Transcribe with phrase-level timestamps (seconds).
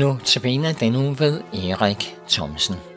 [0.00, 2.89] Nu tabiner den uge ved Erik Thomsen.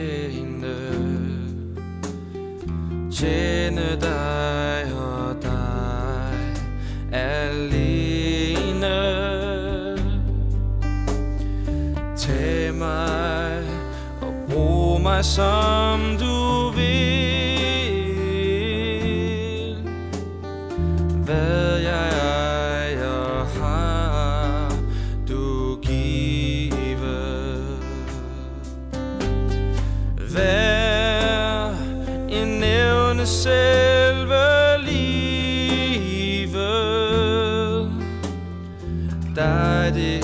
[3.13, 6.39] Tjene dig og dig
[7.13, 8.99] alene.
[12.17, 13.63] Tag mig
[14.21, 16.48] og brug mig som du
[39.39, 40.18] Dig det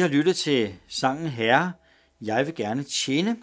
[0.00, 1.72] Vi har lyttet til sangen Herre,
[2.20, 3.36] jeg vil gerne tjene,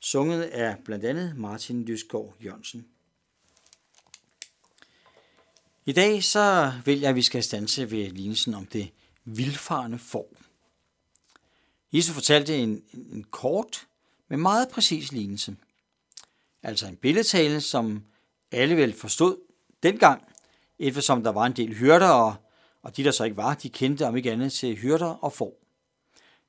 [0.00, 2.86] sunget af blandt andet Martin Lysgaard Jørgensen.
[5.86, 8.90] I dag så vil jeg, at vi skal stanse ved lignelsen om det
[9.24, 10.32] vildfarende får.
[11.92, 13.86] Jesus fortalte en, en kort,
[14.28, 15.56] men meget præcis lignelse.
[16.62, 18.04] Altså en billedtale, som
[18.52, 19.36] alle vel forstod
[19.82, 20.22] dengang,
[20.78, 22.34] eftersom der var en del hyrder, og,
[22.82, 25.60] og de der så ikke var, de kendte om ikke andet til hyrder og får.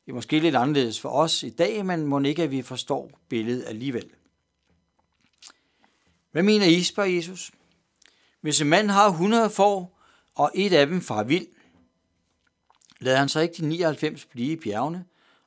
[0.06, 3.12] Det er måske lidt anderledes for os i dag, men må ikke, at vi forstår
[3.30, 4.10] billedet alligevel.
[6.32, 7.52] Hvad mener I, spørger Jesus?
[8.42, 10.00] Hvis en mand har 100 får,
[10.36, 11.48] og et af dem far vild,
[13.00, 15.06] lader han så ikke de 99 blive i bjergene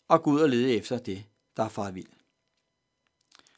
[0.09, 1.25] og gå ud og lede efter det,
[1.57, 2.07] der er far vild.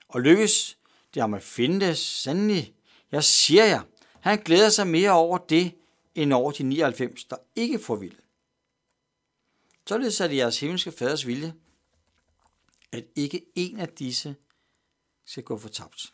[0.09, 0.79] Og lykkes
[1.15, 2.75] det ham at finde det sandelig.
[3.12, 3.81] Jeg siger jer,
[4.21, 5.73] han glæder sig mere over det,
[6.15, 8.17] end over de 99, der ikke får vild.
[9.89, 11.55] Således er det jeres himmelske faders vilje,
[12.93, 14.37] at ikke en af disse
[15.25, 16.12] skal gå fortabt.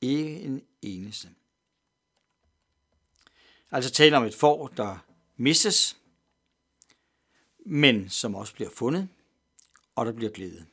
[0.00, 1.28] Ikke en eneste.
[3.70, 4.98] Altså taler om et får, der
[5.36, 5.96] mistes,
[7.66, 9.08] men som også bliver fundet,
[9.94, 10.66] og der bliver glæde.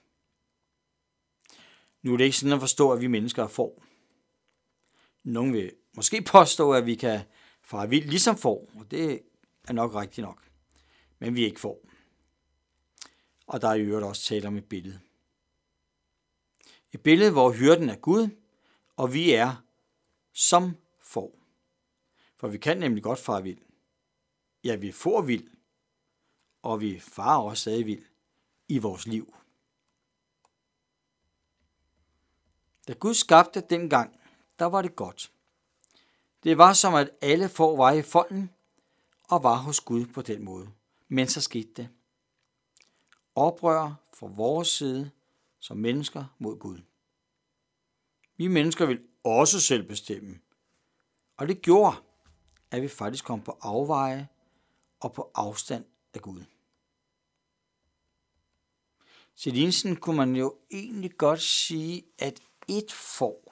[2.01, 3.83] Nu er det ikke sådan at forstå, at vi mennesker er får.
[5.23, 7.21] Nogle vil måske påstå, at vi kan
[7.61, 9.21] fare vildt ligesom får, og det
[9.63, 10.44] er nok rigtigt nok.
[11.19, 11.81] Men vi er ikke får.
[13.47, 14.99] Og der er i øvrigt også tale om et billede.
[16.91, 18.29] Et billede, hvor hyrden er Gud,
[18.97, 19.63] og vi er
[20.33, 21.39] som får.
[22.35, 23.61] For vi kan nemlig godt fare vild.
[24.63, 25.47] Ja, vi får vild,
[26.61, 28.05] og vi farer også stadig vild
[28.67, 29.33] i vores liv.
[32.87, 34.19] Da Gud skabte dengang,
[34.59, 35.31] der var det godt.
[36.43, 38.49] Det var som at alle får var i folden,
[39.29, 40.71] og var hos Gud på den måde.
[41.07, 41.89] Men så skete det.
[43.35, 45.11] Oprør fra vores side
[45.59, 46.79] som mennesker mod Gud.
[48.37, 50.39] Vi mennesker vil også selv bestemme.
[51.37, 51.97] Og det gjorde,
[52.71, 54.27] at vi faktisk kom på afveje
[54.99, 56.43] og på afstand af Gud.
[59.35, 63.45] Til Linsen kunne man jo egentlig godt sige, at et får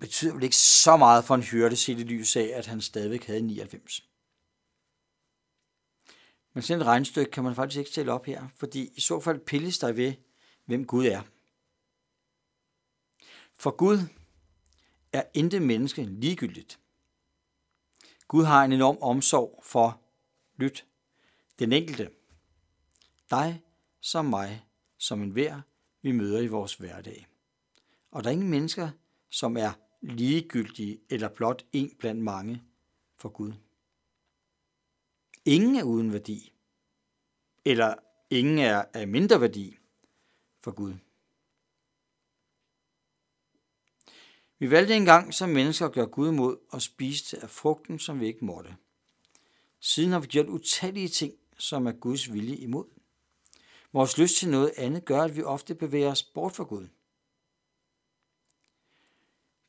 [0.00, 3.26] betyder vel ikke så meget for en hyrde set i lys af, at han stadigvæk
[3.26, 4.09] havde 99.
[6.52, 9.40] Men sådan et regnstykke kan man faktisk ikke stille op her, fordi i så fald
[9.40, 10.14] pilles der ved,
[10.64, 11.22] hvem Gud er.
[13.58, 13.98] For Gud
[15.12, 16.80] er intet menneske ligegyldigt.
[18.28, 20.00] Gud har en enorm omsorg for,
[20.56, 20.86] lyt,
[21.58, 22.10] den enkelte.
[23.30, 23.62] Dig
[24.00, 24.66] som mig,
[24.98, 25.60] som en hver,
[26.02, 27.26] vi møder i vores hverdag.
[28.10, 28.90] Og der er ingen mennesker,
[29.30, 32.62] som er ligegyldige eller blot en blandt mange
[33.18, 33.52] for Gud.
[35.50, 36.52] Ingen er uden værdi,
[37.64, 37.94] eller
[38.30, 39.78] ingen er af mindre værdi
[40.60, 40.94] for Gud.
[44.58, 48.26] Vi valgte engang som mennesker at gøre Gud mod og spiste af frugten, som vi
[48.26, 48.76] ikke måtte.
[49.80, 52.86] Siden har vi gjort utallige ting, som er Guds vilje imod.
[53.92, 56.88] Vores lyst til noget andet gør, at vi ofte bevæger os bort fra Gud.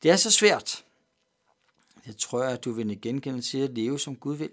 [0.02, 0.84] Det er så svært.
[2.06, 4.50] Jeg tror, at du vil genkende til at leve, som Gud vil.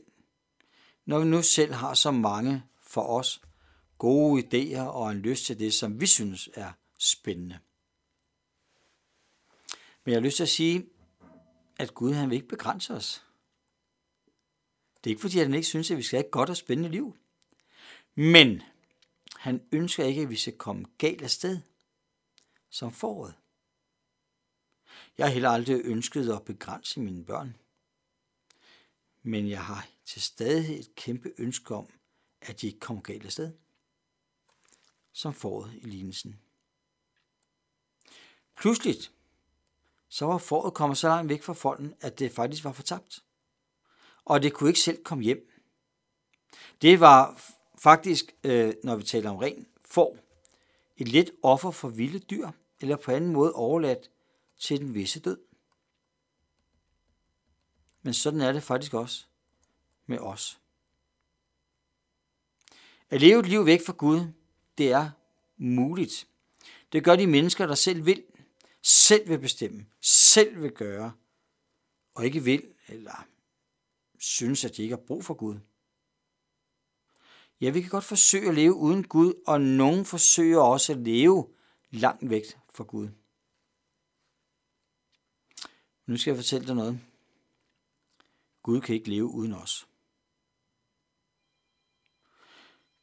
[1.09, 3.41] Når vi nu selv har så mange for os
[3.97, 7.59] gode idéer og en lyst til det, som vi synes er spændende.
[10.03, 10.89] Men jeg har lyst til at sige,
[11.79, 13.23] at Gud han vil ikke begrænse os.
[14.97, 16.57] Det er ikke fordi, at han ikke synes, at vi skal have et godt og
[16.57, 17.17] spændende liv.
[18.15, 18.61] Men
[19.35, 21.59] han ønsker ikke, at vi skal komme galt af sted
[22.69, 23.33] som foråret.
[25.17, 27.55] Jeg har heller aldrig ønsket at begrænse mine børn.
[29.23, 31.87] Men jeg har til stadighed et kæmpe ønske om,
[32.41, 33.51] at de ikke kommer galt af sted.
[35.11, 36.39] Som foråret i lignelsen.
[38.55, 38.95] Pludselig
[40.09, 43.23] så var foråret kommet så langt væk fra folden, at det faktisk var fortabt.
[44.25, 45.51] Og det kunne ikke selv komme hjem.
[46.81, 47.41] Det var
[47.77, 50.17] faktisk, øh, når vi taler om ren får,
[50.97, 52.51] et let offer for vilde dyr,
[52.81, 54.11] eller på anden måde overladt
[54.57, 55.39] til den visse død.
[58.01, 59.28] Men sådan er det faktisk også
[60.09, 60.59] med os.
[63.09, 64.19] At leve et liv væk fra Gud,
[64.77, 65.11] det er
[65.57, 66.27] muligt.
[66.91, 68.23] Det gør de mennesker, der selv vil,
[68.83, 71.11] selv vil bestemme, selv vil gøre,
[72.13, 73.27] og ikke vil eller
[74.19, 75.59] synes, at de ikke har brug for Gud.
[77.61, 81.53] Ja, vi kan godt forsøge at leve uden Gud, og nogen forsøger også at leve
[81.89, 83.09] langt væk fra Gud.
[86.05, 86.99] Nu skal jeg fortælle dig noget.
[88.63, 89.88] Gud kan ikke leve uden os.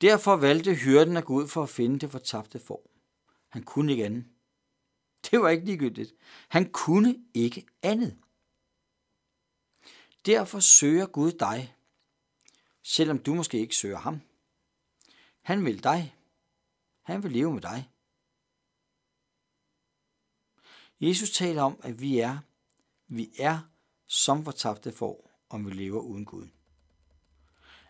[0.01, 2.91] Derfor valgte hyrden at gå ud for at finde det fortabte får.
[3.49, 4.27] Han kunne ikke andet.
[5.31, 6.15] Det var ikke ligegyldigt.
[6.49, 8.19] Han kunne ikke andet.
[10.27, 11.77] Derfor søger Gud dig,
[12.83, 14.21] selvom du måske ikke søger ham.
[15.43, 16.17] Han vil dig.
[17.03, 17.91] Han vil leve med dig.
[21.01, 22.39] Jesus taler om, at vi er,
[23.07, 23.59] vi er
[24.07, 26.49] som fortabte får, om vi lever uden Gud.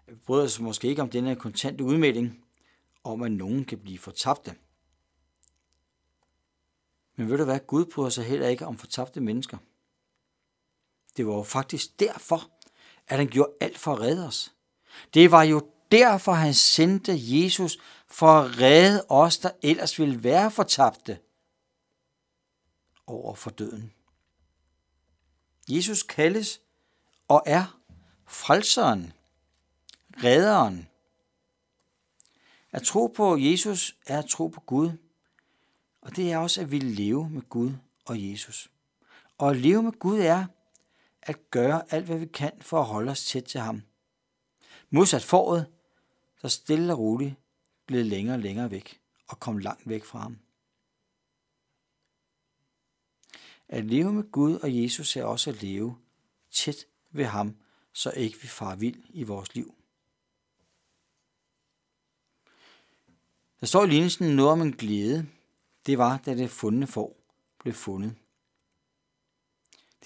[0.07, 2.45] Vi bryder os måske ikke om denne kontante udmelding,
[3.05, 4.57] om at nogen kan blive fortabte.
[7.17, 9.59] Men ved du hvad, Gud bryder sig heller ikke om fortabte mennesker.
[11.17, 12.51] Det var jo faktisk derfor,
[13.09, 14.55] at han gjorde alt for at redde os.
[15.15, 20.51] Det var jo derfor, han sendte Jesus for at redde os, der ellers ville være
[20.51, 21.19] fortabte
[23.07, 23.93] over for døden.
[25.69, 26.61] Jesus kaldes
[27.29, 27.81] og er
[28.27, 29.13] frelseren,
[30.25, 30.89] redderen.
[32.73, 34.91] At tro på Jesus er at tro på Gud,
[36.01, 37.73] og det er også at ville leve med Gud
[38.05, 38.71] og Jesus.
[39.39, 40.47] Og at leve med Gud er
[41.23, 43.83] at gøre alt, hvad vi kan for at holde os tæt til ham.
[44.91, 45.67] Modsat foråret,
[46.43, 47.35] der stille og roligt
[47.87, 50.39] blev længere og længere væk og kom langt væk fra ham.
[53.69, 55.99] At leve med Gud og Jesus er også at leve
[56.51, 57.57] tæt ved ham,
[57.93, 59.75] så ikke vi far vild i vores liv.
[63.61, 65.27] Der står i lignelsen noget om en glæde.
[65.87, 67.17] Det var, da det fundne får
[67.59, 68.15] blev fundet.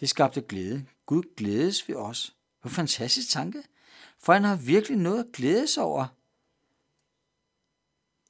[0.01, 0.87] Det skabte glæde.
[1.07, 2.37] Gud glædes ved os.
[2.61, 3.63] Hvor fantastisk tanke.
[4.19, 6.07] For han har virkelig noget at glæde sig over.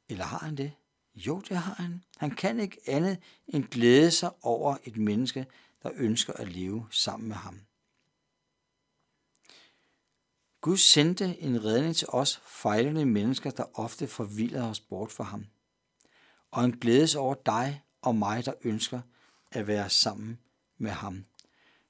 [0.09, 0.73] Eller har han det?
[1.15, 2.05] Jo, det har han.
[2.17, 5.47] Han kan ikke andet end glæde sig over et menneske,
[5.83, 7.61] der ønsker at leve sammen med ham.
[10.61, 15.47] Gud sendte en redning til os fejlende mennesker, der ofte forvilder os bort fra ham.
[16.51, 19.01] Og en glædes over dig og mig, der ønsker
[19.51, 20.39] at være sammen
[20.79, 21.25] med ham.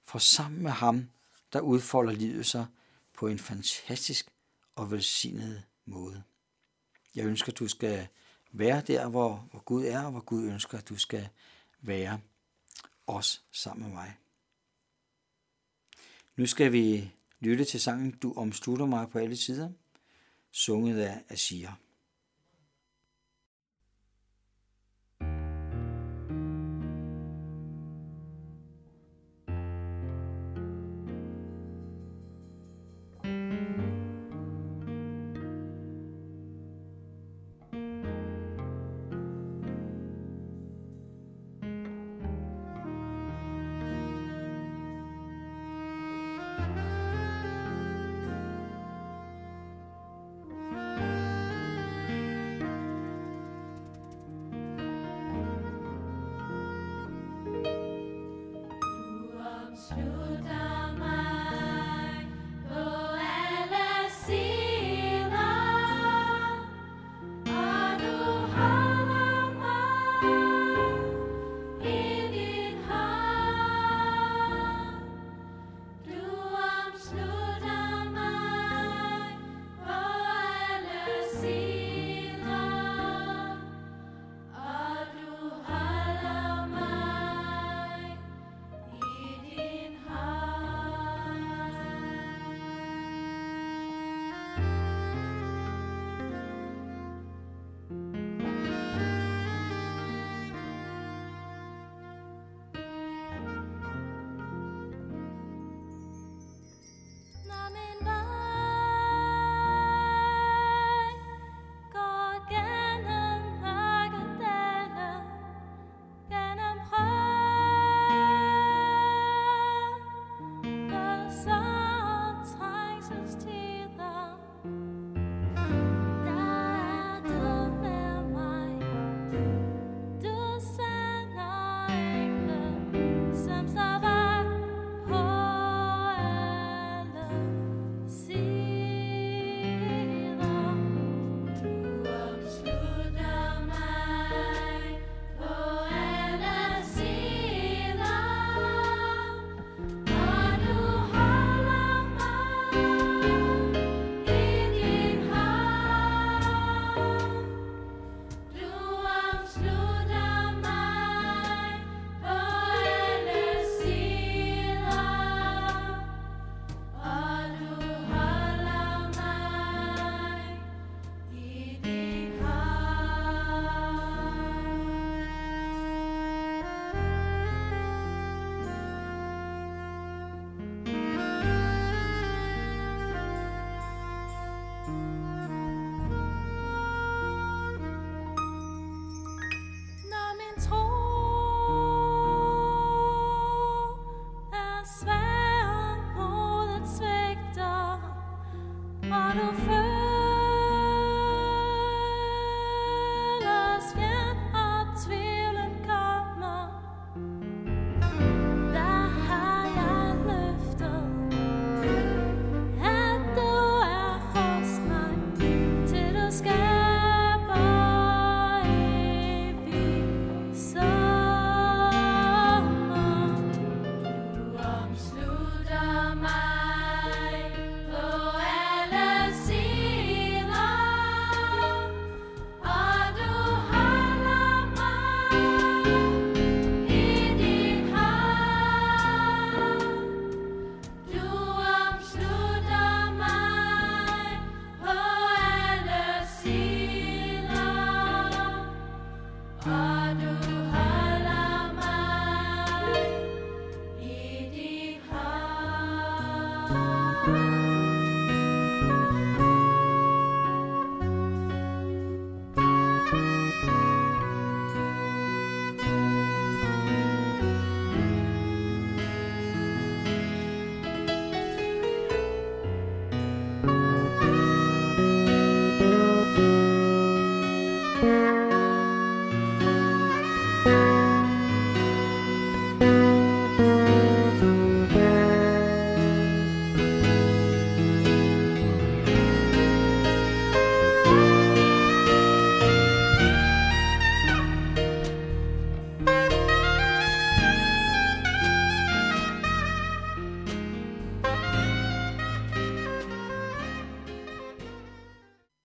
[0.04, 1.10] For sammen med ham,
[1.52, 2.66] der udfolder livet sig
[3.14, 4.30] på en fantastisk
[4.76, 6.22] og velsignet måde.
[7.14, 8.08] Jeg ønsker, at du skal
[8.52, 11.28] være der, hvor, hvor Gud er, og hvor Gud ønsker, at du skal
[11.80, 12.20] være
[13.06, 14.16] os sammen med mig.
[16.36, 19.70] Nu skal vi lytte til sangen Du omslutter mig på alle sider,
[20.52, 21.68] sunget af Asir.